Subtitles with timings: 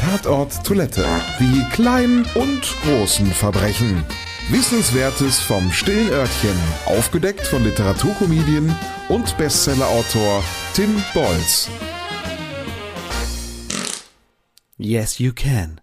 [0.00, 1.04] Tatort Toilette.
[1.38, 4.02] Die kleinen und großen Verbrechen.
[4.48, 6.56] Wissenswertes vom stillen Örtchen.
[6.86, 8.74] Aufgedeckt von Literaturkomedien
[9.10, 10.42] und Bestsellerautor
[10.72, 11.68] Tim Bolz.
[14.78, 15.82] Yes, you can.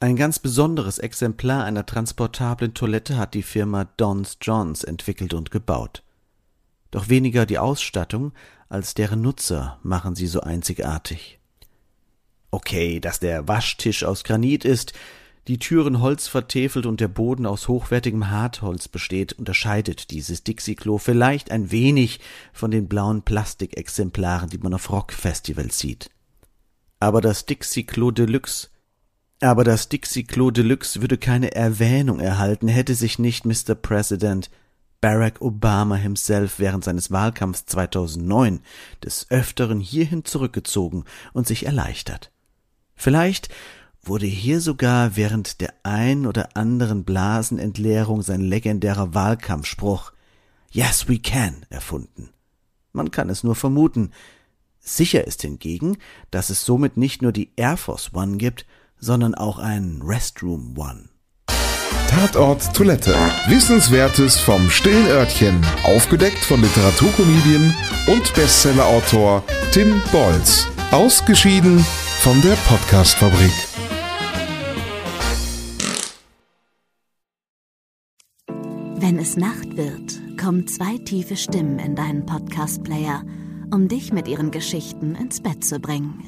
[0.00, 6.02] Ein ganz besonderes Exemplar einer transportablen Toilette hat die Firma Don's Johns entwickelt und gebaut.
[6.90, 8.32] Doch weniger die Ausstattung
[8.68, 11.38] als deren Nutzer machen sie so einzigartig.
[12.52, 14.92] Okay, dass der Waschtisch aus Granit ist,
[15.48, 21.50] die Türen Holz vertefelt und der Boden aus hochwertigem Hartholz besteht, unterscheidet dieses Dixie-Klo vielleicht
[21.50, 22.20] ein wenig
[22.52, 26.10] von den blauen Plastikexemplaren, die man auf Rockfestivals sieht.
[27.00, 28.68] Aber das Dixie-Klo Deluxe
[29.42, 33.74] aber das Dixie-Klo Deluxe würde keine Erwähnung erhalten, hätte sich nicht Mr.
[33.74, 34.50] President
[35.00, 38.60] Barack Obama himself während seines Wahlkampfs 2009
[39.02, 42.30] des Öfteren hierhin zurückgezogen und sich erleichtert.
[43.02, 43.48] Vielleicht
[44.04, 50.12] wurde hier sogar während der ein oder anderen Blasenentleerung sein legendärer Wahlkampfspruch
[50.70, 52.30] Yes, we can erfunden.
[52.92, 54.12] Man kann es nur vermuten.
[54.78, 55.98] Sicher ist hingegen,
[56.30, 58.66] dass es somit nicht nur die Air Force One gibt,
[58.98, 61.08] sondern auch ein Restroom One.
[62.08, 63.16] Tatort Toilette.
[63.48, 65.66] Wissenswertes vom stillen Örtchen.
[65.82, 67.74] Aufgedeckt von Literaturkomedien
[68.06, 70.68] und Bestsellerautor Tim Bolz.
[70.92, 71.84] Ausgeschieden
[72.22, 73.50] von der Podcastfabrik.
[78.94, 83.24] Wenn es Nacht wird, kommen zwei tiefe Stimmen in deinen Podcast-Player,
[83.72, 86.24] um dich mit ihren Geschichten ins Bett zu bringen.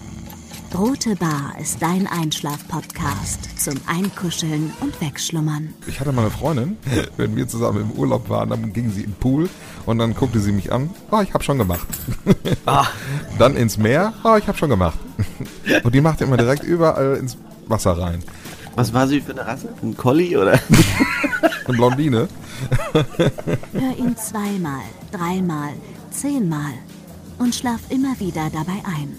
[0.76, 5.74] Rote Bar ist dein Einschlaf-Podcast zum Einkuscheln und Wegschlummern.
[5.86, 6.76] Ich hatte mal eine Freundin,
[7.16, 9.48] wenn wir zusammen im Urlaub waren, dann ging sie in den Pool
[9.86, 10.90] und dann guckte sie mich an.
[11.12, 11.86] Ah, oh, ich habe schon gemacht.
[12.66, 12.86] Ah.
[13.38, 14.12] Dann ins Meer.
[14.24, 14.98] Ah, oh, ich habe schon gemacht.
[15.82, 18.22] Und die macht immer direkt überall ins Wasser rein.
[18.76, 19.68] Was war sie für eine Rasse?
[19.82, 20.52] Ein Collie oder?
[21.66, 22.28] Eine Blondine.
[23.72, 25.72] Hör ihn zweimal, dreimal,
[26.11, 26.72] zehnmal
[27.39, 29.16] und schlaf immer wieder dabei ein.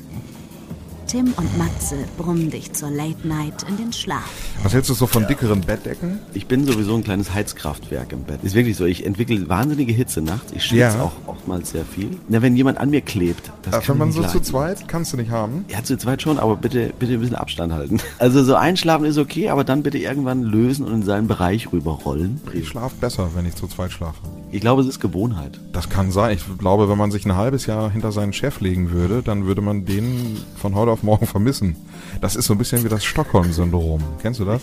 [1.07, 4.29] Tim und Matze brummen dich zur Late Night in den Schlaf.
[4.63, 6.19] Was hältst du so von dickeren Bettdecken?
[6.33, 8.43] Ich bin sowieso ein kleines Heizkraftwerk im Bett.
[8.43, 8.85] Ist wirklich so.
[8.85, 10.51] Ich entwickle wahnsinnige Hitze nachts.
[10.53, 11.01] Ich schwitze ja.
[11.01, 12.09] auch oftmals sehr viel.
[12.27, 14.33] Na, wenn jemand an mir klebt, das Ach, Wenn man so leiden.
[14.33, 15.65] zu zweit, kannst du nicht haben.
[15.69, 17.99] Ja, zu zweit schon, aber bitte, bitte ein bisschen Abstand halten.
[18.17, 22.41] Also so einschlafen ist okay, aber dann bitte irgendwann lösen und in seinen Bereich rüberrollen.
[22.53, 24.17] Ich schlafe besser, wenn ich zu zweit schlafe.
[24.51, 25.59] Ich glaube, es ist Gewohnheit.
[25.73, 26.35] Das kann sein.
[26.35, 29.61] Ich glaube, wenn man sich ein halbes Jahr hinter seinen Chef legen würde, dann würde
[29.61, 31.75] man den von heute auf morgen vermissen.
[32.21, 34.01] Das ist so ein bisschen wie das Stockholm-Syndrom.
[34.21, 34.61] Kennst du das?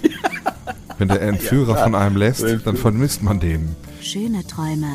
[0.98, 3.76] Wenn der Entführer ja, von einem lässt, dann vermisst man den.
[4.00, 4.88] Schöne Träume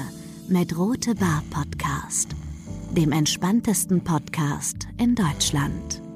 [0.49, 2.29] mit Rote Bar Podcast,
[2.91, 6.06] dem entspanntesten Podcast in Deutschland.